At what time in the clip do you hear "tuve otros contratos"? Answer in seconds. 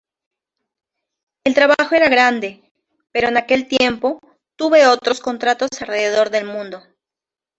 4.55-5.69